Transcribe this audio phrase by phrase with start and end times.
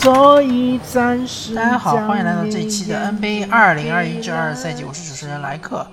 [0.00, 1.56] 所以暂时。
[1.56, 5.84] 大家好，欢迎来到这一期的 NBA 二零二一至二赛季，我是主持人莱克。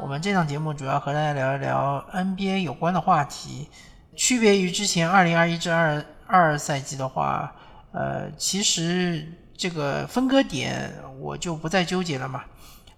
[0.00, 3.68] 我们这档节目主要和大家聊一聊 NBA 有关的话题。
[4.16, 7.52] 区别于之前二零二一至二二赛季的话，
[7.92, 10.90] 呃，其实这个分割点
[11.20, 12.42] 我就不再纠结了嘛，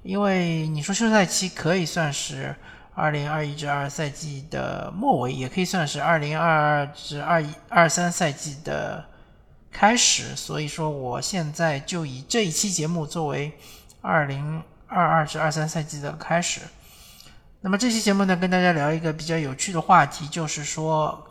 [0.05, 2.55] 因为你说休赛期可以算是。
[2.95, 9.03] 二零二一至二赛季的末尾，也可以算是二零二二至二一二三赛季的
[9.73, 10.37] 开始。
[10.37, 13.53] 所以说，我现在就以这一期节目作为
[14.01, 16.61] 二零二二至二三赛季的开始。
[17.61, 21.27] 那么这期节目呢，跟大家聊一个比较有趣的话题，就是说，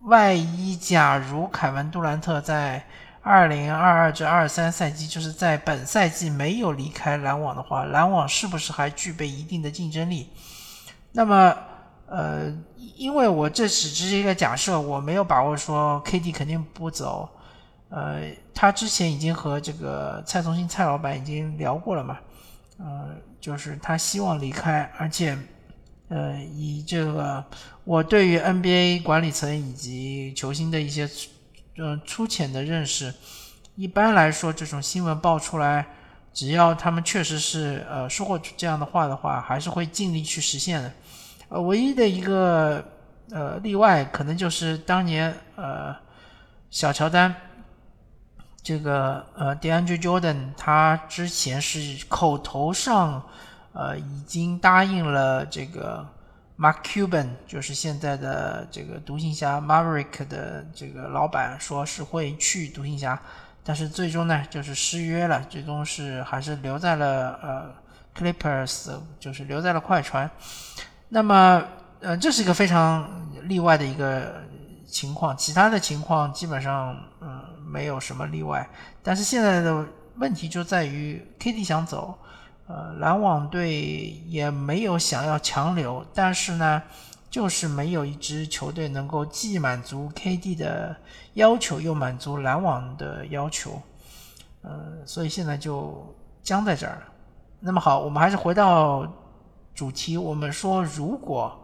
[0.00, 2.84] 万一假如凯文杜兰特在
[3.22, 10.30] 二零二二至二三赛季，就是在本赛季没有离开篮网的话，篮网是不是还具备一定的竞争力？
[11.12, 11.56] 那么，
[12.06, 12.52] 呃，
[12.96, 17.28] 因为我这只是一个假设，我没有把握说 KD 肯定不走。
[17.90, 18.22] 呃，
[18.54, 22.18] 他之前已经和这个蔡崇信蔡老板已经聊过了嘛，
[22.78, 25.36] 呃，就是他希望离开，而且，
[26.08, 27.44] 呃，以这个
[27.84, 31.08] 我对于 NBA 管理层以及球星的一些，
[31.78, 33.12] 嗯，粗浅的认识，
[33.74, 35.84] 一般来说，这种新闻爆出来。
[36.32, 40.92] 只要他们确实是呃说过这样的话的话，还是会尽力去实现的。
[41.48, 42.84] 呃，唯一的一个
[43.32, 45.92] 呃例外，可能就是当年呃
[46.70, 47.34] 小乔丹
[48.62, 53.22] 这个呃 DeAndre Jordan，他之前是口头上
[53.72, 56.06] 呃已经答应了这个
[56.58, 63.20] Mark Cuban，就是现在的这个独行侠 Maverick 的这个老板，说是会去独行侠。
[63.62, 67.74] 但是最终呢，就是失约了，最终是还是留在了呃
[68.16, 70.28] Clippers，就是留在了快船。
[71.10, 71.62] 那么，
[72.00, 73.08] 呃，这是一个非常
[73.42, 74.42] 例外的一个
[74.86, 78.68] 情况，其他的情况基本上嗯没有什么例外。
[79.02, 79.86] 但是现在的
[80.16, 82.18] 问题就在于 KD 想走，
[82.66, 86.82] 呃，篮网队也没有想要强留，但是呢。
[87.30, 90.96] 就是没有一支球队能够既满足 KD 的
[91.34, 93.80] 要求，又满足篮网的要求，
[94.62, 97.02] 呃，所以现在就僵在这儿了。
[97.60, 99.06] 那么好，我们还是回到
[99.72, 101.56] 主题，我们说，如果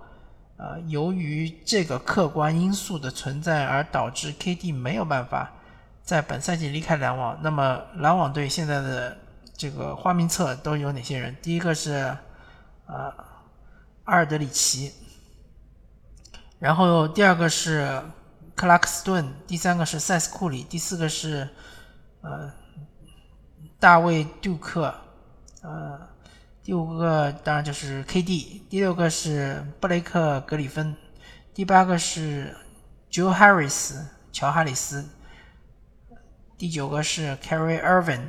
[0.57, 5.53] 呃由于这个客观因素的存在而导致 KD 没有办法
[6.07, 9.19] 在本赛季离开篮网，那么篮网队现在的
[9.57, 11.37] 这个花名册都有哪些人？
[11.43, 12.17] 第一个是
[12.87, 13.13] 呃
[14.05, 14.93] 阿尔德里奇。
[16.61, 18.01] 然后第二个是
[18.55, 21.49] 克拉克斯顿，第三个是塞斯库里，第四个是
[22.21, 22.53] 呃
[23.81, 24.95] 大卫杜克，
[25.63, 26.01] 呃
[26.63, 30.97] 第五个当然就是 KD，第六个是布雷克格里芬，
[31.53, 32.57] 第八个是
[33.11, 33.99] Joe Harris
[34.33, 35.05] 乔哈里斯，
[36.59, 38.21] 第九个是 Carry Irvin，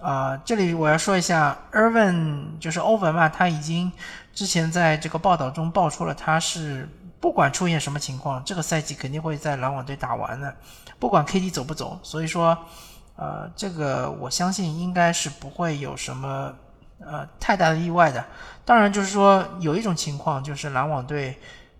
[0.00, 3.92] 啊这里我要说一下，Irvin 就是欧文嘛，他已经
[4.32, 6.88] 之前在这个报道中爆出了他是。
[7.18, 10.54] 不管出现什么情况，这个赛季肯定会在篮网队打完的。
[10.98, 12.56] 不管 KD 走不走，所以说，
[13.16, 16.52] 呃，这个我相信应该是不会有什么
[17.00, 18.24] 呃太大的意外的。
[18.66, 21.36] 当然，就是说有一种情况，就是篮网队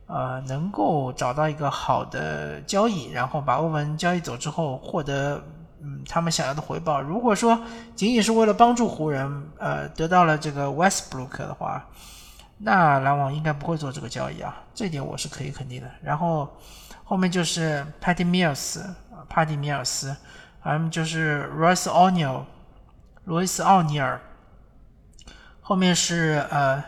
[0.06, 5.40] 呃能够找到一个好的交易，然后把欧文交易走之后，获得
[5.86, 7.00] 嗯他们想要的回报。
[7.00, 7.62] 如果说
[7.94, 11.86] 仅仅是为了帮助湖人呃得到了这个 Westbrook 的话。
[12.58, 15.90] 那篮网应该不会做这个交易啊，这点我是可以肯定的。
[16.02, 16.50] 然后
[17.04, 18.96] 后面就是 Patty Mills 啊
[19.30, 20.16] ，Patty Mills，
[20.58, 22.44] 还有就是 Royce O'Neal，
[23.24, 24.18] 罗伊斯奥尼尔。
[25.60, 26.82] 后面是呃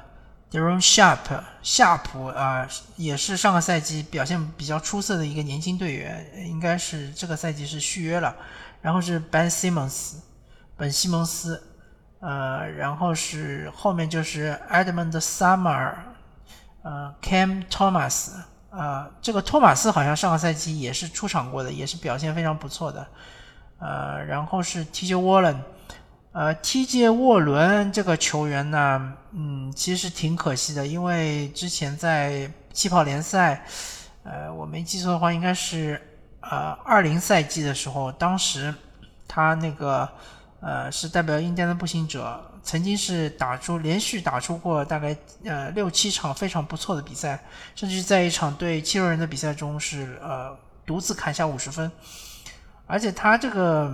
[0.50, 8.34] Deron Sharp，夏普啊，也是上个赛季表现比较出色的一个年轻队员，应该是这个赛季是续约了。
[8.80, 10.14] 然后是 Ben Simmons，
[10.76, 11.64] 本西蒙斯。
[12.20, 15.94] 呃，然后是后面就是 Edmund Summer，
[16.82, 18.30] 呃，Cam Thomas，
[18.70, 23.06] 呃，这个托马斯好像上个赛季也是出场过的，也是表现非常不错的。
[23.78, 25.58] 呃，然后是 TJ Warren，
[26.32, 33.64] 呃，TJ 沃伦这个球员呢，嗯，其实挺可惜的，因为之前在气泡联赛，
[34.24, 36.07] 呃，我没记错的话，应该是
[36.50, 38.74] 呃二零赛季的时候，当时
[39.26, 40.08] 他那个。
[40.60, 47.44] 呃，是代表印第安的步行者，曾经是打出连续打出过大概呃六七场非常不错的比赛，
[47.76, 51.88] 甚至在一场对七六人的比赛中是呃独自砍下五十分，
[52.88, 53.88] 而且他这个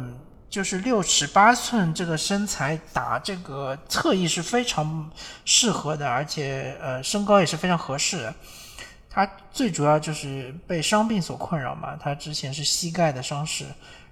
[0.49, 5.11] 就是六尺八寸这个身材打这个侧翼是非常
[5.45, 8.35] 适合的，而且呃身高也是非常合适的。
[9.15, 13.65] 他最主要就是被伤病所困扰嘛，他之前是膝盖的伤势。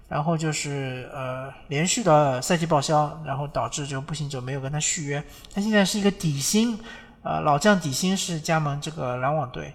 [0.09, 5.25] 然后就是呃连续的赛季报销，然后导致这个步行者没有跟他续约。
[5.55, 6.79] 他现在是一个底薪，
[7.23, 9.73] 呃老将底薪是加盟这个篮网队，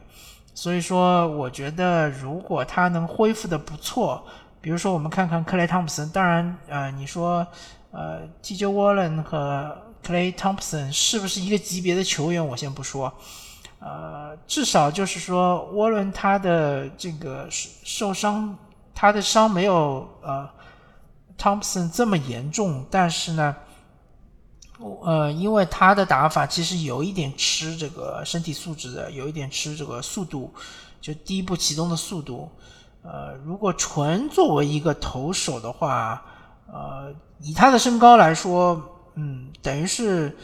[0.53, 4.23] 所以说我觉得如果他能恢复的不错，
[4.61, 7.47] 比如说我们看看克雷汤普森，当然呃你说
[7.89, 13.11] 呃 TJ Warren 和克雷汤普森是不是一个级别的球员，我先不说。
[13.79, 18.57] 呃，至少就是说，沃伦他的这个受伤，
[18.95, 20.49] 他的伤没有呃
[21.37, 23.55] 汤普森这么严重，但是呢，
[25.03, 30.51] 呃，因为他的打法其实有一点吃这个身体素质的，有一点吃这个速度，
[30.99, 32.49] 就第一步启动的速度。
[33.03, 36.25] 呃，如果纯作为一个投手的话，
[36.65, 38.81] 呃，以他的身高来说，
[39.13, 40.35] 嗯，等于是。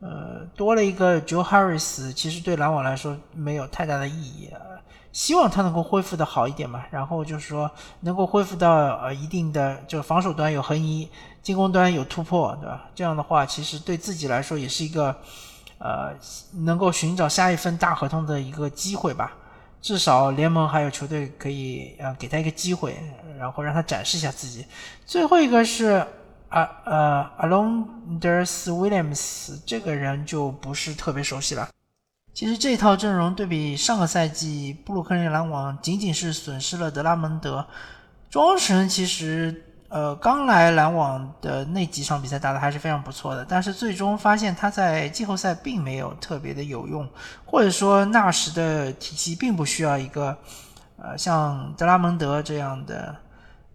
[0.00, 4.48] 呃，多了一个 Joe Harris，其实对篮网来说没有太大的意义。
[5.12, 7.68] 希望他能够恢复的好一点嘛，然后就是说
[8.00, 11.08] 能够恢复到呃一定的，就防守端有横移，
[11.42, 12.88] 进攻端有突破，对吧？
[12.94, 15.14] 这样的话，其实对自己来说也是一个
[15.78, 16.12] 呃
[16.52, 19.32] 能够寻找下一份大合同的一个机会吧。
[19.82, 22.96] 至少联盟还有球队可以呃给他一个机会，
[23.36, 24.64] 然后让他展示一下自己。
[25.04, 26.06] 最后一个是。
[26.50, 31.68] 啊呃，Alonder's Williams 这个人就不是特别熟悉了。
[32.34, 37.64] 其实这套阵容对比上个赛季，布鲁克林篮网仅仅是损失了德拉蒙德。
[38.28, 47.08] 庄神其实呃刚来篮网的那几场比赛打的还是非常不错的，但是最终发现他在季后赛并没有特别的有用，
[47.44, 50.36] 或者说纳什的体系并不需要一个
[50.96, 53.14] 呃像德拉蒙德这样的。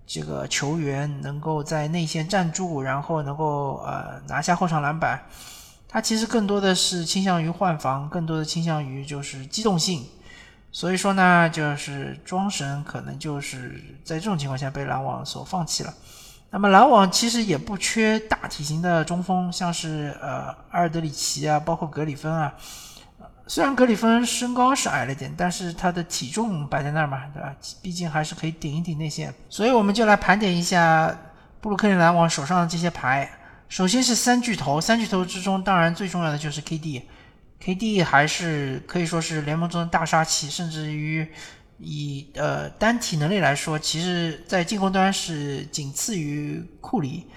[0.07, 5.23] 这个球员能够在内线站住，然后能够呃拿下后场篮板，
[5.87, 10.05] 他其实更多的是倾向于换防，更多的倾向于就是机动性。
[10.71, 15.93] 所以说呢，就是庄神可能就是在这种情况下被篮网所放弃了。
[16.51, 22.53] 那么篮网其实也不缺大体型的中锋，像是呃阿尔德里奇啊，包括格里芬啊。
[23.47, 27.55] 虽然格里芬身高是矮了点，但是他的体重摆在那儿嘛，对吧？
[27.81, 29.33] 毕竟还是可以顶一顶内线。
[29.49, 31.15] 所以我们就来盘点一下
[31.61, 33.29] 布鲁克林篮网手上的这些牌。
[33.69, 41.27] 首先是三巨头，三巨头之中当然最重要的就是 KD，KD 还是可以说是联盟中的大杀器，甚至于
[41.77, 47.27] 以呃单体能力来说，其实在进攻端是仅次于库里。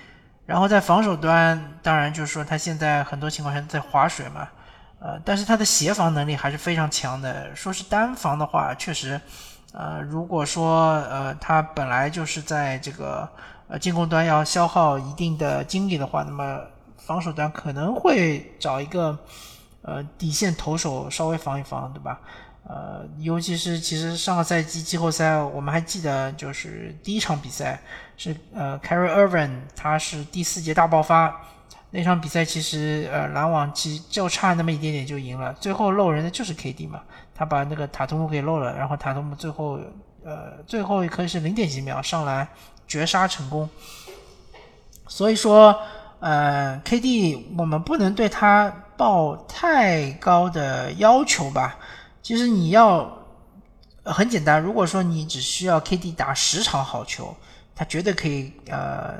[0.46, 4.48] 然后在防守端，当然就是说他现在很多情况下在划水嘛。
[5.00, 7.54] 呃，但是他的协防能力还是非常强的。
[7.54, 9.20] 说是单防的话，确实，
[9.72, 13.28] 呃，如果说呃他本来就是在这个
[13.68, 16.60] 呃进攻端要消耗一定的精力的话，那么
[16.96, 19.16] 防守端可能会找一个
[19.82, 22.20] 呃底线投手稍微防一防，对吧？
[22.66, 27.80] 呃，尤其是其实上个赛季季后赛，我们还记得就是第一场比赛
[28.16, 31.40] 是呃 Carry Irvin，他是第四节大爆发。
[31.90, 35.54] 那场比赛其实，呃，篮网其实就差那么一点点就赢了。
[35.54, 37.00] 最后漏人的就是 KD 嘛，
[37.34, 39.80] 他把那个塔图姆给漏了，然后塔图姆最后，
[40.22, 42.46] 呃，最后可以是零点几秒上来
[42.86, 43.66] 绝杀成功。
[45.06, 45.74] 所以说，
[46.20, 51.78] 呃，KD 我们不能对他抱太高的要求吧。
[52.22, 53.10] 其实你要
[54.04, 57.34] 很简单，如果说你只需要 KD 打十场好球，
[57.74, 59.14] 他绝对可以，呃。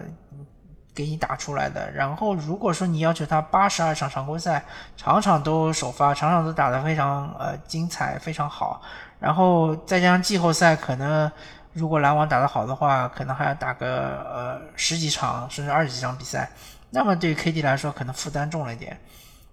[0.98, 1.88] 给你打出来的。
[1.92, 4.64] 然后，如果说你要求他八十二场常规赛
[4.96, 8.82] 场场都首发，场场都打得非常呃精彩，非常好，
[9.20, 11.30] 然后再加上季后赛，可能
[11.72, 16.50] 如果篮网打得好的话，可能还要打个呃十几场甚至二十几场比赛，
[16.90, 18.98] 那么对于 KD 来说，可能负担重了一点。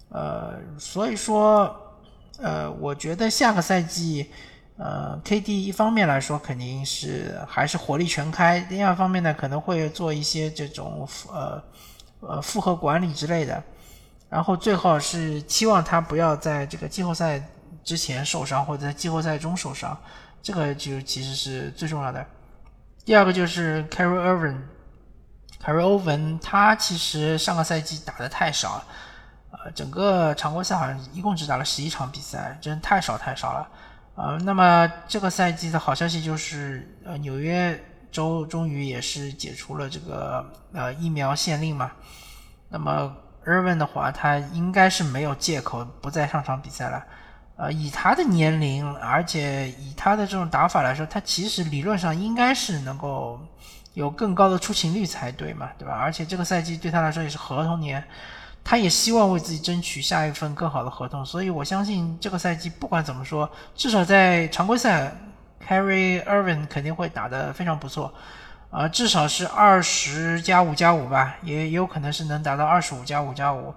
[0.09, 1.75] 呃，所以说，
[2.41, 4.31] 呃，我觉得下个赛季。
[4.77, 11.63] 呃，KD 一方面来说肯定是还是火力全开，第二方面呢可能会做一些这种呃
[12.19, 13.63] 呃复合管理之类的，
[14.29, 17.41] 然后最好是期望他不要在这个季后赛
[17.85, 19.97] 之前受伤或者在季后赛中受伤，
[20.43, 22.25] 这个就其实是最重要的。
[23.05, 28.87] 第二个就是 Carry Irvin，Carry Irvin 他其实上个赛季打的太少了，
[29.51, 33.69] 呃，整个常规赛好像一共只打了十一场比赛，真太少太少了。
[34.15, 37.77] 呃，那么这个赛季的好消息就是，呃，纽约
[38.11, 41.91] 州终于也是解除了这个呃疫苗限令嘛。
[42.69, 43.13] 那么
[43.45, 47.03] Irvin 的话，他应该是没有借口不再上场比赛了。
[47.57, 53.39] 呃，以他的年龄，而且以他的这种打法来说，他其实理论上应该是能够
[53.93, 55.93] 有更高的出勤率才对嘛，对吧？
[55.93, 58.03] 而且这个赛季对他来说也是合同年。
[58.65, 65.15] 他也希望为自己争取下一份更好的合同，所以我相信这个赛季不管怎么说，至少在常规赛
[65.65, 68.11] ，Carry Irvin 肯定会打得非常不错。
[68.71, 73.73] 啊，至少是二十加五加五吧，也也有可能是能达到二十五加五加五。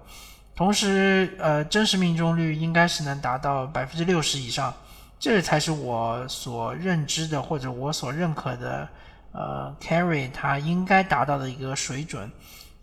[0.56, 4.74] 同时，呃，真实命中率应该是能达到百分之六十以上，
[5.20, 8.88] 这才是我所认知的或者我所认可的，
[9.32, 12.28] 呃，carry 他应该达到的一个水准。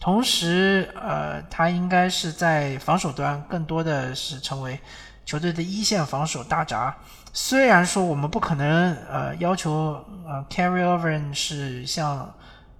[0.06, 4.80] 同时，呃，他应该是在防守端更多的是成为
[5.26, 6.96] 球队的一线防守大闸。
[7.34, 12.32] 虽然说我们不可能呃要求呃 carry over 是像。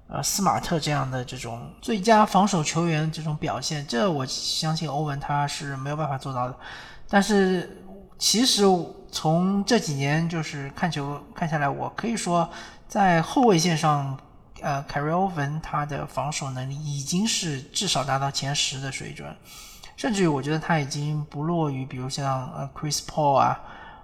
[0.08, 6.56] 呃，斯马特这样的这种最佳防守球员这种表现，这我相信欧文他是没有办法做到的。
[7.10, 7.82] 但是，
[8.20, 8.62] 其实
[9.12, 12.48] 从这几年就是看球看下来，我可以说，
[12.88, 14.16] 在后卫线上，
[14.62, 19.36] 呃，凯瑞欧文他的防守能力已经是至少达到前十的水准，
[19.98, 23.60] 甚至于我觉得他已经不落于，比如像呃 Chris Paul 啊，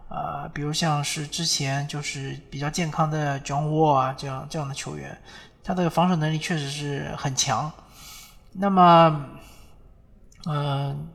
[0.10, 5.17] 呃，比如像是之前就是比较健康的 John Wall 啊这样这样的球员。
[5.63, 7.72] 他的防守能力确实是很强。
[8.53, 9.25] 那么，
[10.48, 11.08] 嗯，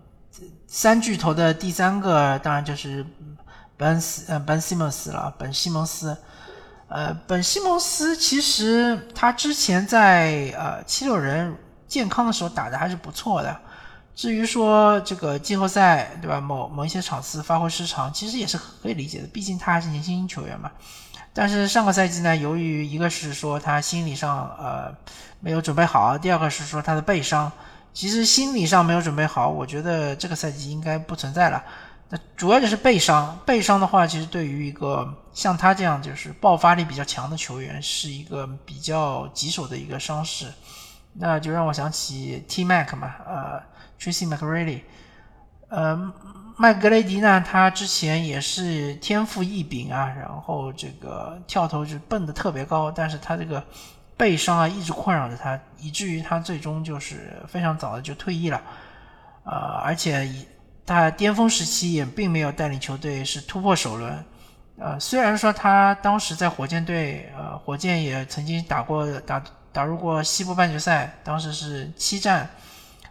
[0.69, 3.05] 三巨头的第三个当然就是
[3.76, 5.35] 本斯呃本西蒙斯了。
[5.37, 6.16] 本西蒙斯，
[6.88, 11.57] 呃，本西蒙斯其实他之前在呃七六人
[11.88, 13.57] 健康的时候打的还是不错的。
[14.14, 20.71] 至于说这个季后赛对吧，某某一些场次发挥失常，其实也是可以理解的，毕竟他还是年轻球员嘛。
[21.35, 24.95] 但是上个赛季呢，由于一个是说他心理上呃
[25.40, 27.50] 没有准备好，第二个是说他的背伤。
[27.93, 31.62] 其实心理上没有准备好，我觉得这个赛季应该不存在了。
[32.09, 40.53] 那主要就是背伤，背伤的话，其实对于一个像他这样就是爆发力比较强的球员，是一个比较棘手的一个伤势。
[41.15, 43.61] 那就让我想起 T Mac 嘛，呃
[44.01, 44.83] ，Tracy McGrady，
[45.69, 46.13] 呃。
[46.59, 47.45] 麦格雷迪呢？
[47.47, 53.63] 他之前也是天赋异禀啊，然后这个跳投是蹦得特别高，但是他这个
[54.17, 58.59] 背伤啊一直困扰着他，以至于他最终就是非常早的就退役了。
[59.45, 59.53] 呃，
[59.85, 60.47] 而且以
[60.87, 64.25] 他巅峰时期也并没有带领球队是突破首轮。
[64.78, 72.49] 呃，虽然说他当时在火箭队，呃，火箭也曾经打过打打入过西部半决赛，当时是七战。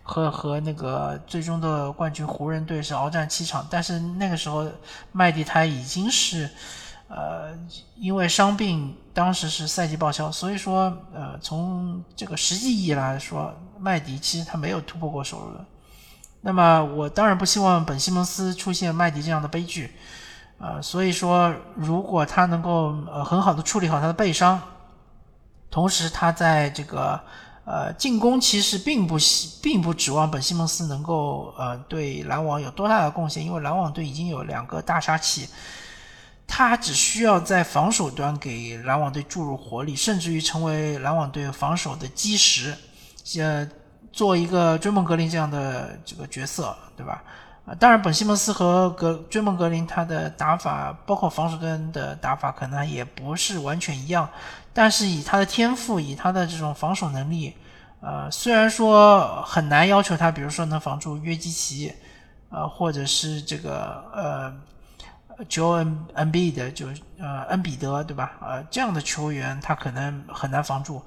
[0.08, 4.63] 和和那个最终的冠军湖人队是鏖战七场，但是那个时候
[5.12, 6.48] 麦迪他已经是，
[7.08, 7.58] 呃，
[7.96, 15.65] 因为伤病，当时是赛季报销，所以说，呃，从这个实际意义来说，麦迪其实他没有突破过首轮。
[16.46, 19.96] 那么我当然不希望本西蒙斯出现麦迪这样的悲剧，
[20.60, 24.62] 呃，所以说如果他能够呃很好的处理好他的背伤，
[25.72, 27.20] 同时他在这个。
[27.68, 35.50] 呃，进攻其实并不希，并不指望本西蒙斯能够呃对篮网有多大的贡献，因为篮网队已经有两个大杀器，
[36.46, 42.78] 他只需要在防守端给篮网队注入活力，甚至于成为篮网队防守的基石，
[43.40, 43.68] 呃，
[44.15, 47.22] 做一个追梦格林这样的这个角色，对吧？
[47.65, 54.29] 啊，当然，本西蒙斯和格追梦格林他的打法，包括防守端的打法，可能也不是完全一样。
[54.72, 57.53] 但是以他的天赋，以他的这种防守能力，
[58.00, 61.93] 呃，虽然说很难要求他，比如说能防住约基奇，
[62.50, 64.53] 呃，或者是这个呃
[65.50, 66.88] ，Jo N N B 的就
[67.19, 68.31] 呃恩比德，对吧？
[68.39, 71.03] 呃，这样的球员他可能很难防住。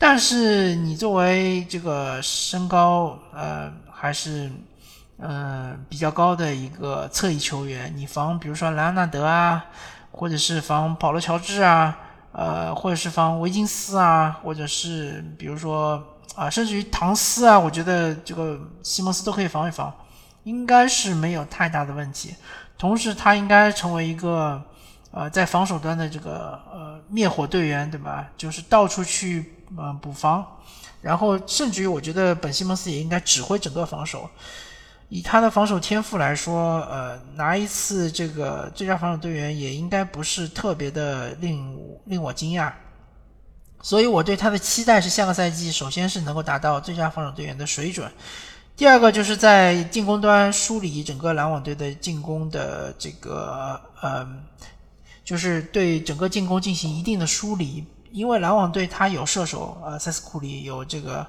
[0.00, 4.50] 但是你作为这个身高呃还是。
[5.22, 9.62] 嗯，比较高的一个侧翼球员，你防比如说莱昂纳德啊，
[10.10, 11.94] 或者是防保罗乔治啊，
[12.32, 16.02] 呃，或者是防维金斯啊，或者是比如说
[16.34, 19.94] 啊，甚至于唐斯啊，我觉得这个西蒙斯都可以防一防，
[20.44, 22.34] 应该是没有太大的问题。
[22.78, 24.62] 同时，他应该成为一个
[25.10, 28.26] 呃，在防守端的这个呃灭火队员，对吧？
[28.38, 30.46] 就是到处去呃补防，
[31.00, 34.28] 然后甚至于我觉得本西蒙斯也应该指挥整个防守。
[35.12, 42.72] 以他的防守天赋来说，呃，拿一次这个最佳防守队员也应该不是特别的令令我惊讶，
[43.82, 48.08] 所以我对他的期待是下个赛季首先是能够达到最佳防守队员的水准，
[48.76, 54.24] 第二个就是在进攻端梳理整个篮网队的进攻的这个呃，
[55.24, 61.26] 就是对整个进攻进行一定的梳理，因为篮网队他有射手，呃，塞斯库里有这个。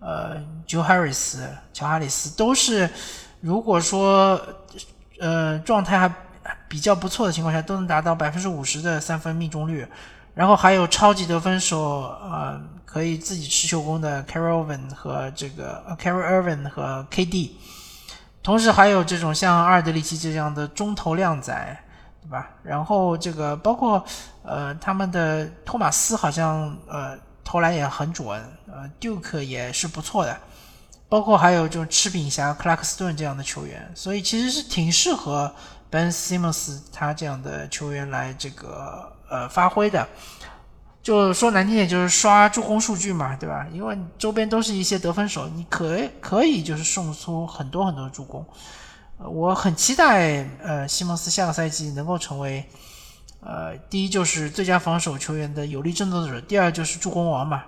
[0.00, 1.38] 呃，Joe Harris、
[1.72, 2.90] 乔哈里斯都是，
[3.40, 4.38] 如果说
[5.18, 6.14] 呃状态还
[6.68, 9.88] 比较不错的情况下，都能达到百分之五十的三分命中率。
[10.34, 17.52] 然后还有超级得分手，呃，可以自己持球攻的 c a r o l Irvin 和这个 c a r o Irvin 和 KD。
[18.42, 21.83] 同时还有这种像阿尔德里奇这样的中投靓仔，
[22.24, 22.50] 对吧？
[22.62, 24.04] 然后这个包括
[24.42, 27.16] 呃他们的托马斯好像呃。
[27.46, 28.26] 投篮也很准，
[28.66, 30.34] 呃，Duke 也是不错的，
[31.10, 35.54] 包括还有就是赤饼侠克拉克斯顿这样的球员，所以其实是挺适合
[35.90, 40.08] Ben Simmons 他这样的球员来这个呃发挥的。
[41.02, 43.66] 就说难听点，就是刷助攻数据嘛，对吧？
[43.70, 48.44] 因为周边都是一些得分手，你可可以就是送出很多很多助攻。
[49.18, 52.64] 我很期待，呃，西蒙斯下个赛季能够成为，
[53.40, 57.62] 呃，第一就是最佳防守球员的有力争夺者，第二就是助攻王嘛。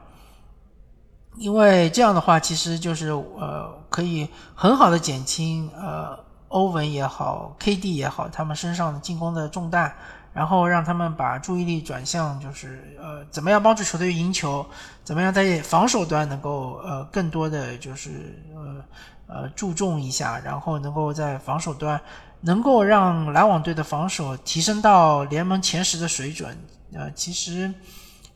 [1.37, 9.95] 因为这样的话，其实就是呃，可以很好的减轻呃欧文也好，KD 也好，他们身上的进攻的重担。
[10.33, 14.67] 然后让他们把注意力转向，就是呃，怎么样帮助球队赢球，
[15.03, 18.85] 怎么样在防守端能够呃更多的就是呃
[19.27, 22.01] 呃注重一下，然后能够在防守端
[22.41, 26.57] 能够让篮网队的防守提升到联盟前十的水准，
[26.93, 27.73] 呃，其实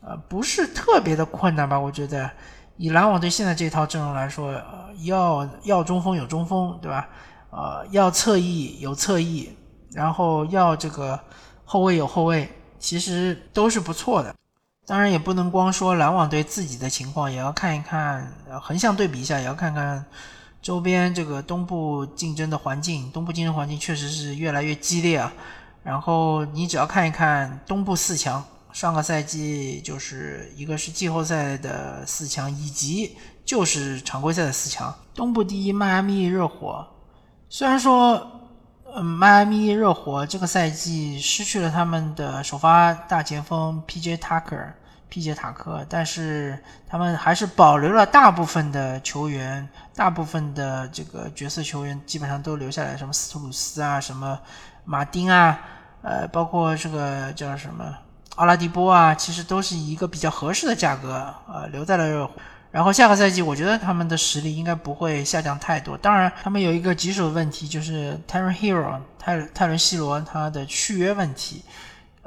[0.01, 1.79] 呃不是特别的困难吧？
[1.79, 2.31] 我觉得
[2.77, 4.61] 以篮网队现在这套阵容来说，
[5.05, 7.09] 要要中锋有中锋，对吧？
[7.51, 9.57] 呃，要侧翼有侧翼，
[9.93, 11.19] 然后要这个。
[11.73, 14.35] 后卫有后卫，其实都是不错的。
[14.89, 18.29] 当然也不能光说篮网队自己的情况，也要看一看，
[18.61, 20.05] 横向对比一下，也要看看
[20.63, 23.11] 周边这个东部竞争的环境。
[23.13, 25.33] 东部竞争环境确实是越来越激烈啊。
[25.83, 34.95] 然后你只要看一看东部四强，上个赛季就是一个是季后赛的四强，以及就是常规赛的四强。
[35.15, 36.87] 东部第一迈阿密热火，
[37.49, 38.37] 虽然说。
[38.93, 44.17] 嗯，迈阿密热火这个赛季失去了他们的首发大前锋 P.J.
[44.17, 44.73] Tucker
[45.11, 45.35] Tucker，P.J.
[45.35, 46.57] 塔克，但是
[46.89, 54.39] 他们还是保留了大部分的球员，大部分的这个角色球员基本上都留下来，什么斯图鲁斯啊，什么
[54.85, 55.59] 马丁啊，
[56.03, 57.85] 呃，包括这个叫什么
[58.37, 62.33] 奥拉迪波啊，其实都是以一个比较合适的价格，呃，留在了热火。
[62.71, 65.99] 然后下个赛季，我觉得他们的实力应该不会下降太多。
[65.99, 71.65] 当然，他们有一个棘手的问题，就是泰伦· Hero 泰泰伦·西罗他的续约问题。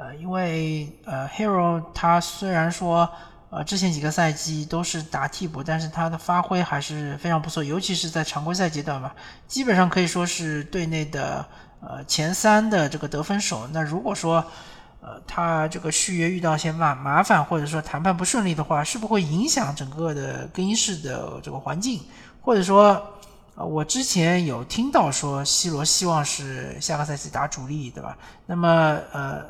[0.04, 3.08] 呃，因为呃，Hero 他虽然说
[3.48, 9.14] 呃之前几个赛季都是打替补，但是他的发挥还是非常不错，尤其是在常规赛阶段吧，
[9.48, 11.46] 基本上可以说是队内的
[11.80, 13.66] 呃前三的这个得分手。
[13.72, 14.44] 那如果说
[15.00, 22.02] 呃，他这个续约遇到些麻麻烦，或者说谈判不顺利的话，是不会影响整个的更衣室的这个环境？
[22.42, 23.02] 或者说，
[23.54, 28.16] 呃，我之前有听到说，C 罗希望是下个赛季打主力，对吧？
[28.44, 29.44] 那么，呃，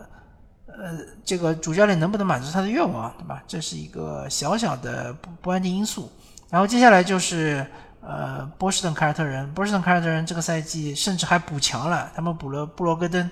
[0.76, 3.42] 呃，这个主教练能不能满足他的愿望，对吧？
[3.46, 6.10] 这是一个小小的不不安定因素。
[6.50, 7.66] 然后接下来就是，
[8.00, 13.30] 呃，波士顿凯尔特人，波士顿凯尔特人这个赛季甚至还补强了，他们补了布罗格登。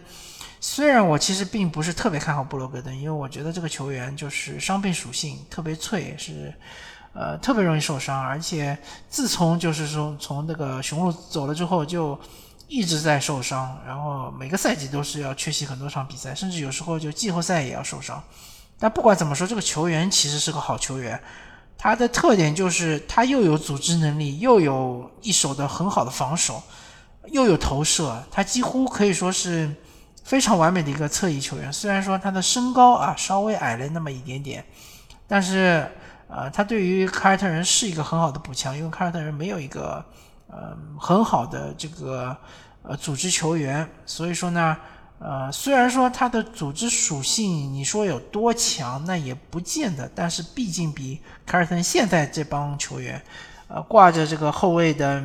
[0.60, 6.54] 虽然我其实并不是特别看好布罗格登，因为我觉得这个球员就是伤病属性特别脆，是
[7.12, 8.78] 呃特别容易受伤，而且
[9.08, 12.18] 自从就是说从那个雄鹿走了之后，就
[12.72, 18.22] 一直在受伤，然后每个赛季都是要缺席很多场比赛，甚至有时候就季后赛也要受伤。
[18.78, 21.22] 但不管怎么说，这个球员其实是个好球员，
[21.76, 26.62] 他的特点就是他又有组织能力，又有一手的很好的防守，
[27.26, 29.74] 又有投射，他几乎可以说是。
[30.24, 34.64] 非常完美的一个侧翼球员，虽然说他的身高啊稍微矮了那么一点点，
[35.26, 35.84] 但是
[36.28, 40.04] 呃，他对于凯尔特人是一个很好的补强，因为凯尔特人没有一个
[40.48, 42.36] 呃很好的这个
[42.82, 44.76] 呃组织球员，所以说呢，
[45.18, 53.22] 呃，虽然说他的组织属性你说有多强，那也不见得，但是毕竟比凯尔特现在这帮球员，
[53.68, 55.22] 呃，挂着这个后卫的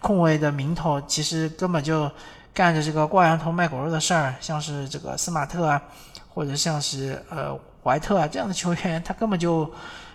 [0.00, 2.10] 控卫的名头，其实根本就。
[2.52, 5.80] 干着这个挂羊头卖狗肉的事儿，像是这个斯马特啊，
[6.28, 9.72] 或者像是呃怀特啊这样的球员，他根本就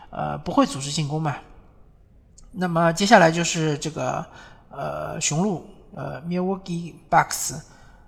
[0.09, 1.37] 呃不会组织进攻嘛。
[2.55, 4.25] 那么接下来就是这个
[4.69, 7.55] 呃雄鹿呃 Milwaukee Bucks，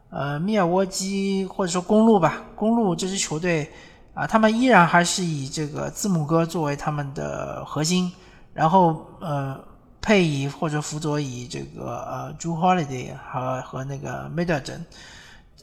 [0.10, 3.72] 呃密尔沃基或者说公路吧，公路这支球队
[4.14, 8.12] 啊，他们依然还是以这个字母哥作为他们的核心，
[8.54, 9.60] 然后呃。
[10.00, 14.80] 配以或者辅佐以这个呃，Drew Holiday 和和那个 Middleton，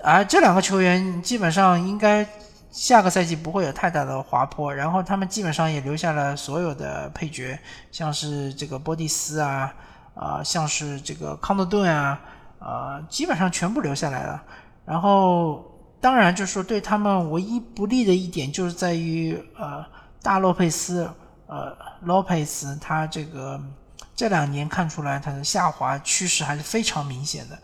[0.03, 2.29] 而这两个球员基本上应该
[2.75, 4.75] 下个赛季不会有太大的滑坡。
[4.75, 7.57] 然后他们基本上也留下了所有的配角，
[7.93, 9.73] 像是这个波蒂斯啊，
[10.15, 12.21] 啊，像是这个康德顿啊，
[12.59, 14.43] 啊，基本上全部留下来了。
[14.85, 15.65] 然后
[16.01, 19.85] 当然就是说对他们唯一不利的一点就是在于呃，
[20.21, 21.09] 大洛佩斯，
[21.47, 23.61] 呃，洛佩斯他这个。
[24.17, 27.59] 这两年看出来，它的下滑趋势还是非常明显的，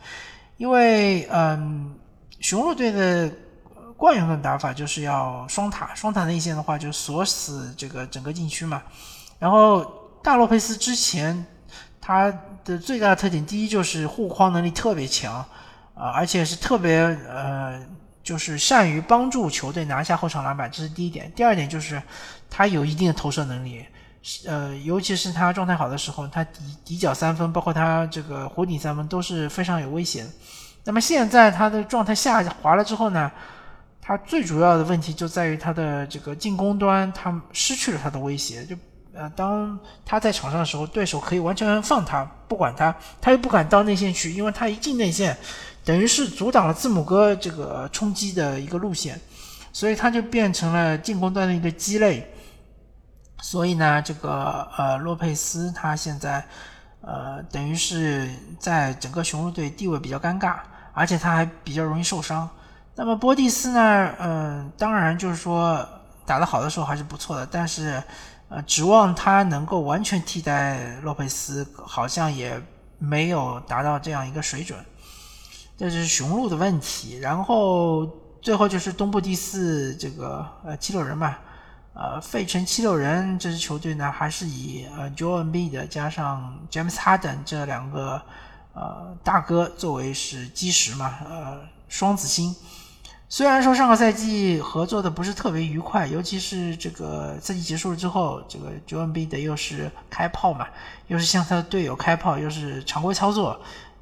[0.57, 1.95] 因为嗯，
[2.41, 3.33] 雄鹿队的
[4.01, 8.83] 惯用的打法就是要双塔，双塔内线的话就锁死这个整个禁区嘛。
[9.39, 9.85] 然后
[10.23, 11.45] 大洛佩斯之前
[12.01, 12.33] 他
[12.65, 15.45] 的最大的特点，第一就是护框能力特别强
[15.95, 16.97] 啊，而且是特别
[17.29, 17.79] 呃，
[18.23, 21.31] 就是善于帮助球队拿下后场篮板，这是第一点。
[21.37, 22.03] 第二点就是
[22.49, 23.85] 他有一定的投射能力。
[24.47, 30.31] 呃，尤其是他状态好的时候，他底底角三分，包括他这个弧顶三分都是非常有威胁的。
[30.85, 33.31] 那么现在他的状态下滑了之后呢，
[34.11, 38.67] 他最主要的问题就在于他的这个进攻端，他失去了他的威胁。
[38.67, 38.75] 就
[39.15, 45.39] 呃，当他在场上的时候，对手可以完全放他，不管他，他又不敢到内线去，因为他一进内线，
[45.85, 49.17] 等于是阻挡了字母哥这个冲击的一个路线，
[49.73, 52.29] 所以他就变成了进攻端的一个鸡肋。
[53.41, 56.45] 所以呢，这个呃，洛佩斯他现在
[57.01, 60.57] 呃，等于是在整个雄鹿队地位比较尴尬，
[60.95, 62.51] 而且他还比较容易受伤。
[63.01, 65.89] 那么波蒂斯呢，嗯，当然就是说
[66.27, 68.03] 打得好的时候还是不错的，但是
[68.51, 72.61] 呃，指望他能够完全替代洛佩斯，好像也
[72.99, 74.79] 没有达到这样一个水准。
[75.79, 77.19] 这是雄鹿的问题。
[77.19, 78.05] 然后
[78.43, 81.39] 最后就是东部第四这个呃七六人嘛。
[81.95, 88.21] 呃，费城七六人这支球队呢，还是以呃 Joel Embiid 加上 James Harden 这两个
[88.75, 92.55] 呃大哥作为是基石嘛，呃双子星。
[93.33, 100.67] 虽然说上个赛季合作的不是特别愉快，尤其是这个赛季结束了之后，这个 Joel Embiid 又是开炮嘛，
[101.07, 103.59] 又是向他的队友开炮，又是常规操作。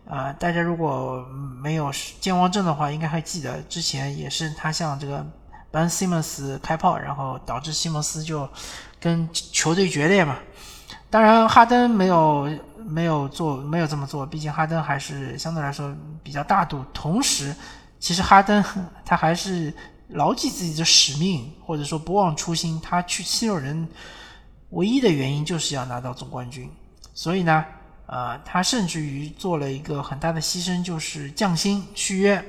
[0.07, 1.23] 呃，大家如果
[1.63, 5.25] 没有健忘症的话，应该还记得之前也是他向这个。
[5.71, 8.49] 班西蒙斯开炮，然后导致西蒙斯就
[8.99, 10.39] 跟球队决裂嘛。
[11.11, 16.83] 当然，哈登没有没有做没有这么做，毕竟哈登还是相对来说比较大度。
[16.95, 17.55] 同时，
[17.99, 18.63] 其实哈登
[19.05, 19.73] 他还是
[20.09, 22.81] 牢记自己的使命，或者说不忘初心。
[22.81, 23.89] 他去七六人
[24.71, 26.71] 唯一的原因就是要拿到总冠军。
[27.13, 27.65] 所以呢，
[28.07, 32.43] 呃，他甚至于做了一个很大的牺牲，就是降薪续约。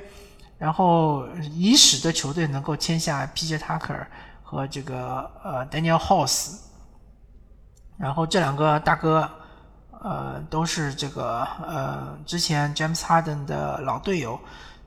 [0.57, 3.57] 然后以使得球队能够签下 P.J.
[3.57, 4.05] Tucker
[4.43, 6.57] 和这个呃 Daniel House，
[7.97, 9.29] 然后这两个大哥
[10.01, 14.39] 呃都是这个呃之前 James Harden 的老队友。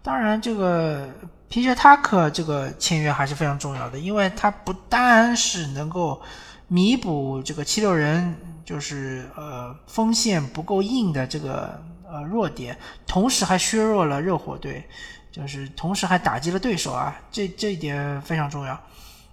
[0.02, 1.08] 当然，这个
[1.48, 1.74] P.J.
[1.74, 6.20] 塔克这个签约还是非常重要的，因为他不单是能够
[6.68, 8.34] 弥补这个七六人
[8.64, 14.86] 就是呃锋线不够硬的这个呃弱点，同时还削弱了热火队。
[15.30, 18.78] 就是同时还打击了对手啊，这这一点非常重要。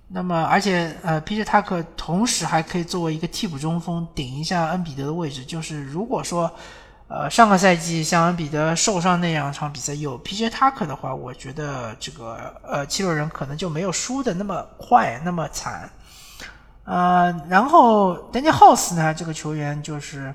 [0.08, 1.44] 那么，而且呃，P.J.
[1.44, 5.44] 塔克同时还可以作为一个替补中锋顶一下恩比德的位置。
[5.44, 6.50] 就是如果说
[7.10, 10.50] 呃上个赛季像恩比德受伤那两场比赛有 P.J.
[10.50, 15.90] 塔克的话，我觉得这个呃七六人可能就没有输的那么快那么惨。
[16.86, 20.34] 呃，然后 Daniel House 呢，这个球员就是。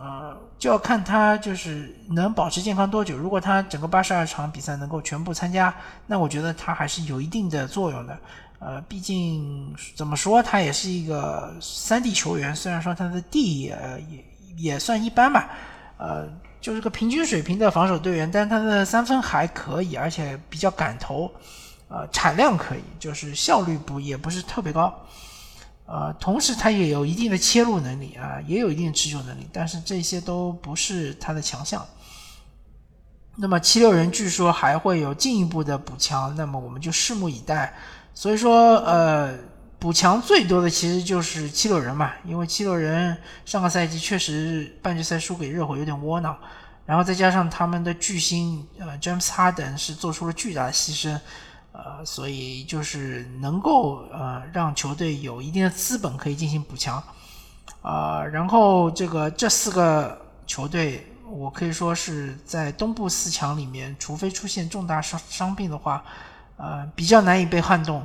[0.00, 3.16] 呃，就要看他就是能保持健康多久。
[3.16, 5.74] 如果他整个八十二场比赛能够全部参加，
[6.06, 8.16] 那我觉得他还是有一定的作用的。
[8.60, 13.76] 呃，毕竟怎么说，他也是一个三 D 球员，虽然说他的 D 也
[14.08, 14.24] 也
[14.56, 15.50] 也算一般吧，
[15.98, 16.26] 呃，
[16.60, 21.30] 就是个平均水平的防守队员，但是他的三分还可以，而且比较敢投，
[21.88, 24.94] 呃，产量可以，就是效率不也不是特别高。
[25.86, 31.84] 呃，同时他也有一定的切入能力啊，也有一定持久能力，但是这些都不是他的强项。
[33.34, 37.72] 那么七六人据说还会有进一步的补强，那么我们就拭目以待。
[38.12, 39.38] 所以说，呃，
[39.78, 46.36] 补强最多的其实就是七六人嘛，因为七六人上个赛季确实半决赛输给热火有点窝囊，
[46.84, 51.18] 然后再加上他们的巨星呃 James Harden 是做出了巨大的牺牲。
[51.70, 57.00] 呃，所以就是能够呃让球队有一定的资本可以进行补强，
[57.82, 66.02] 啊，然后这个这四个球队，我可以说是在东部四强里面，除非出现重大伤伤病的话，
[66.56, 68.04] 呃，比较难以被撼动。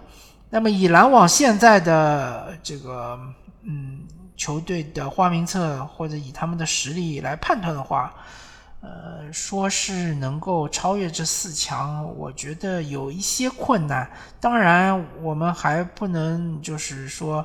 [0.53, 3.19] 那么以篮网现在的这个
[3.63, 4.01] 嗯
[4.37, 8.13] 球队的花名册，或者以他们的实力来判断的话。
[8.81, 14.07] 呃，说是能够超越这四强，我觉得有一些困难。
[14.41, 17.43] 当然，我们还不能就是说，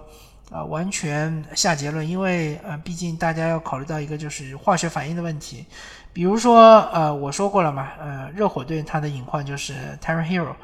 [0.50, 5.64] 啊，完全下结论，因为呃，毕竟大家要考虑到一个就是化学反应的问题。
[6.12, 10.56] 比如说，呃，我说过了嘛，呃，热火队它的隐患就是 Terry Hero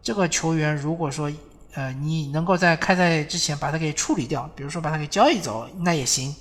[0.00, 1.28] 这个球员，如果说
[1.74, 6.34] 呃你能够在开赛之前把它给处理掉，比如说把它给交易走，那也行；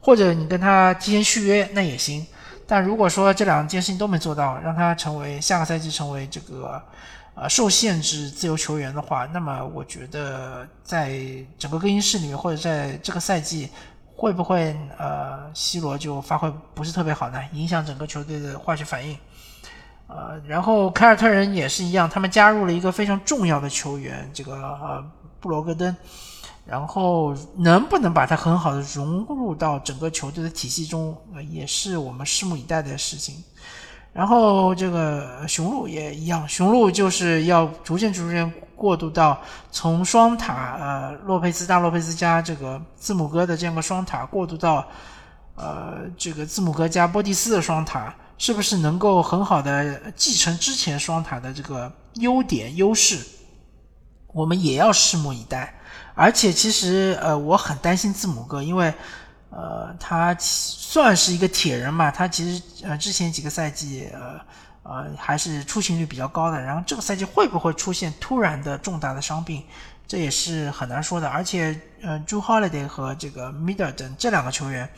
[0.00, 2.26] 或者你跟他提前续约，那也行。
[2.66, 6.80] 但如果说这两件事情都没做到，让他成为下个赛季成为这个
[7.34, 11.18] 呃受限制自由球员的话，那么我觉得在
[11.58, 13.68] 整个更衣室里面或者在这个赛季
[14.14, 17.42] 会不会呃 C 罗就发挥不是特别好呢？
[17.52, 19.18] 影响整个球队的化学反应。
[20.14, 25.02] 呃，然后凯尔特人也是一样，他们加入了一个非常重要的球员，这个呃
[25.40, 25.96] 布罗格登，
[26.66, 33.42] 然后能不能把他很好的融入到整个球队的体系中，呃，也是我们拭目以待的事情。
[34.12, 44.86] 然后这个雄鹿也一样，雄鹿就是要逐渐逐渐过渡到从双塔呃洛佩兹大洛佩兹加这个字母哥的这样个双塔，过渡到
[45.56, 48.14] 呃这个字母哥加波蒂斯的双塔。
[48.42, 53.24] 是不是能够很好的继承之前双塔的这个优点优势？
[54.32, 55.72] 我们也要拭目以待。
[56.16, 58.92] 而且其实呃，我很担心字母哥，因为
[59.50, 64.40] 呃，他算是一个铁人嘛，他其实呃之前几个赛季呃
[64.82, 66.60] 呃还是出勤率比较高的。
[66.60, 69.62] 然后这个赛季会不会出现突然的重大的伤病，
[70.08, 71.28] 这也是很难说的。
[71.28, 74.90] 而且呃朱 Holiday 和这个 Middleton 这两个球员。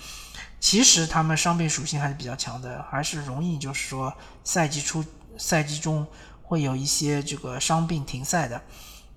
[0.65, 4.11] 其实他们伤病属性还是比较强的，还是容易就是说
[4.45, 5.05] 赛季初、
[5.37, 6.07] 赛季中
[6.43, 8.59] 会有一些这个伤病停赛的。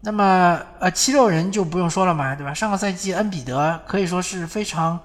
[0.02, 2.54] 那么呃，七六人就不用说了嘛，对吧？
[2.54, 5.00] 上个赛季恩比德可以说是非常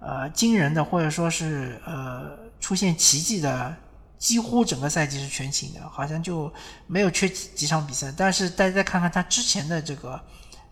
[0.00, 2.28] 呃惊人的，或者说是呃
[2.58, 3.72] 出现奇迹的，
[4.18, 6.52] 几乎整个赛季是全勤的，好像就
[6.88, 8.12] 没有缺几场比赛。
[8.16, 10.20] 但是大家再看看他之前的这个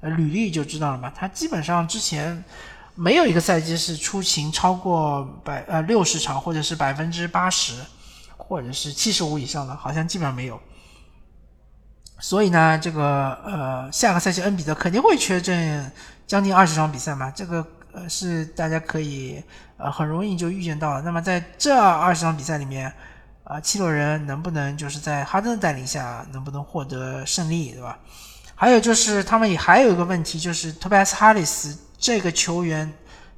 [0.00, 2.42] 履历就知道了嘛，他基本上之前。
[2.94, 7.72] 没有一个赛季是出勤超过百呃六十场，或者是百分之八十，
[8.36, 10.60] 或者是七十五以上的，好像基本上没有。
[12.20, 15.90] 所以呢，这个呃下个赛季恩比德肯定会缺阵
[16.26, 19.42] 将近二十场比赛嘛，这个呃是大家可以
[19.78, 21.00] 呃很容易就预见到了。
[21.00, 22.92] 那么在这二十场比赛里面，
[23.44, 27.98] 啊七六人能不能就是在哈登的带领下能不能获得胜利，对吧？
[28.54, 31.76] 还有就是他们也还有一个问题，就是托比斯哈里斯。
[32.02, 32.92] 这个球员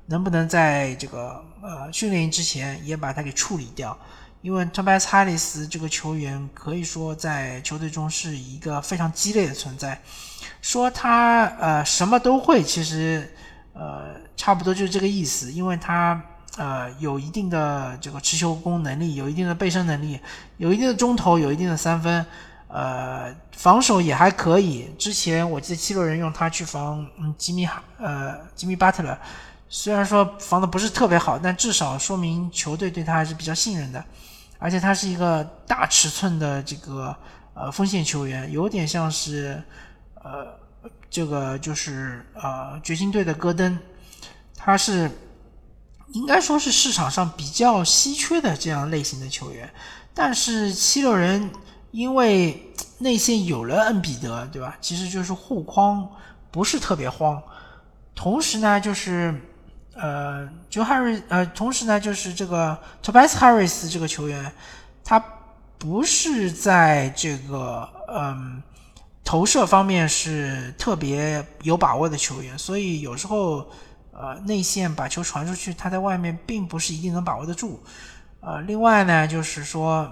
[0.07, 3.97] 能不能在这个呃训练营之前也把他给处理掉？
[4.41, 10.01] 因为托拜斯哈里斯这个球员可以说在球队中是一个非常鸡肋的存在。
[10.63, 13.31] 说他呃什么都会，其实
[13.75, 15.53] 呃差不多就是这个意思。
[15.53, 16.19] 因为他
[16.57, 20.19] 呃有一定的这个持球攻能力，有一定的背身能力，
[20.57, 22.25] 有一定的中投，有一定的三分。
[22.77, 24.93] 呃，防守也还可以。
[24.99, 29.17] 之前我记得七六人用他去防嗯吉米哈呃吉米巴特勒，
[29.69, 34.05] 虽然说防的不是特别好，但至少说明球队对他还是比较信任的。
[34.59, 37.17] 而且他是一个大尺寸的这个
[37.55, 39.63] 呃锋线球员，有点像是
[40.25, 40.59] 呃
[41.09, 43.79] 这个就是呃掘金队的戈登，
[44.57, 45.09] 他是
[46.09, 49.73] 应该说是市场上比较稀缺的这样类型的球员。
[50.13, 51.49] 但是七六人。
[51.95, 54.77] 因为内线有了恩比德，对吧？
[54.81, 56.05] 其实就是护框
[56.51, 57.41] 不是特别慌。
[58.17, 59.33] 同时呢，就是
[59.95, 64.51] 呃，Jo Harris，呃，同时呢，就是这个 Tobias Harris 这个球员，
[65.05, 65.25] 他
[65.79, 68.61] 不是在这个嗯
[69.23, 73.71] 投射方面是特别有把握的球员，所以有时候
[74.11, 77.81] 呃内线把球传出去，他在外面并不是一定能把握得住。
[78.41, 80.11] 呃，另外呢，就是说，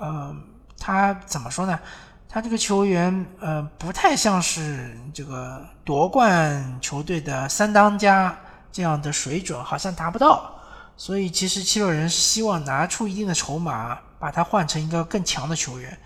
[0.00, 0.44] 嗯。
[0.80, 1.78] 他怎么说呢？
[2.26, 8.34] 他这个球员，呃，不太像是这个夺冠球队的三当家
[8.72, 10.54] 这样的水准，好像达不到。
[10.96, 15.98] 所以，其实七六人希望拿出一定的筹码，把他换成一个更强的球员。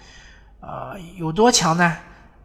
[0.61, 1.97] 呃，有多强呢？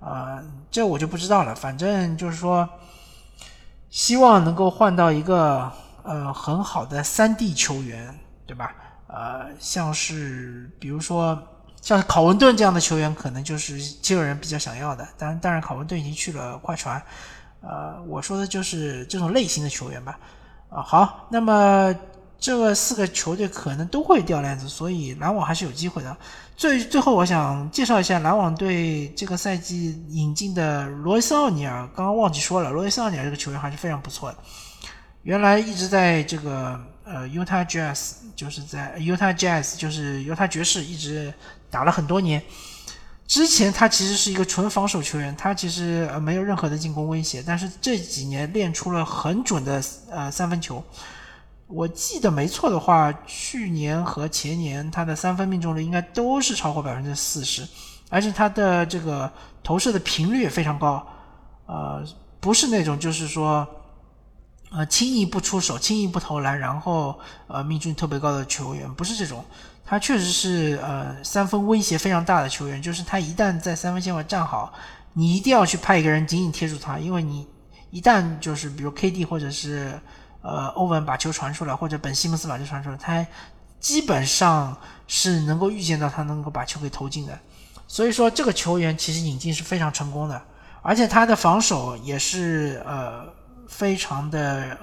[0.01, 1.55] 呃，这我就不知道了。
[1.55, 2.67] 反正就是说，
[3.89, 5.71] 希望能够换到一个
[6.03, 8.75] 呃很好的三 D 球员，对吧？
[9.07, 11.41] 呃，像是比如说。
[11.81, 15.07] 像考文顿这样的球员，可能就是七六人比较想要的。
[15.17, 17.01] 当然，当然，考文顿已经去了快船。
[17.61, 20.19] 呃，我说的就是这种类型的球员吧。
[20.69, 21.95] 啊，好，那么
[22.37, 26.15] 这四个球队可能都会掉链子，所以篮网还是有机会的。
[26.55, 31.87] 最最后，我想介绍一下篮网队这个赛季引进的罗伊斯奥尼尔。
[31.95, 34.37] 刚刚忘记说了，罗伊斯奥尼尔这个球员还是非常不错的。
[35.23, 41.33] 原来一直在这个呃犹他 Jazz，就是在犹他 Jazz，就是犹他爵士一直。
[41.71, 42.41] 打了很多年，
[43.27, 50.83] 之前他其实是一个纯防守球员，他其实呃没有任何的进攻威胁，但是这几年练出了很准的呃三分球。
[51.67, 57.67] 我记得没错的话，去年和前年他的三分命中率应该都是超过百分之四十，
[58.09, 59.31] 而且他的这个
[59.63, 61.05] 投射的频率也非常高，
[61.67, 62.03] 呃，
[62.39, 63.67] 不是那种就是说
[64.71, 69.45] 呃轻易不出手、轻易不投篮，然后呃命中率特别高的球员，不是这种。
[69.89, 74.71] 他确实是呃三分威胁非常大的球员，就是他一旦在三分线外站好，
[75.13, 77.47] 你一定要去派一个人紧紧贴住他，因为你
[77.89, 79.99] 一旦就是比如 KD 或者是
[80.43, 83.25] 呃欧文把球传出来，或者本西蒙斯把球传出来，他
[83.79, 87.35] 基本上是能够预见到他能够把球给投进的。
[87.87, 90.39] 所以说这个球员其实引进是非常成功的，
[90.83, 93.23] 而且他的防守也是呃
[93.67, 94.77] 非常的。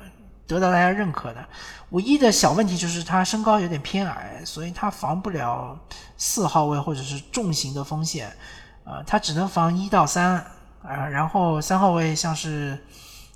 [0.46, 1.44] 得到大家认可的，
[1.90, 5.78] 唯一的小问题就是他身高有点偏矮，所以他防不了
[6.16, 8.34] 四号位或者是重型的锋线，
[8.84, 10.34] 呃，他只能防一到三，
[10.82, 12.78] 啊，然后三号位像是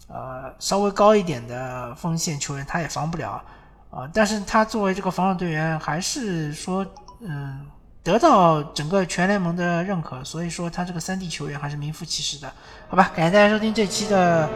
[0.08, 3.42] 呃稍微高一点的锋线球员他也防不了，
[3.90, 6.86] 啊，但是他作为这个防守队员还是说
[7.20, 7.66] 嗯。
[8.02, 12.50] 得到整个全联盟的认可，所以说他这个三 D 球员还是名副其实的，
[12.88, 13.10] 好吧？
[13.14, 14.48] 感谢大家收听这期的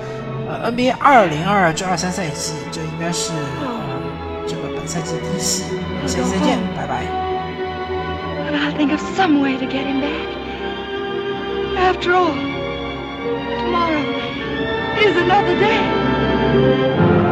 [0.48, 5.64] 呃 NBA 二零二二至二三赛季，这应该是呃这个本赛季第一期，
[6.06, 7.04] 下期再见，拜拜。
[11.76, 12.32] After all,
[13.58, 14.04] tomorrow
[14.96, 17.23] is another day.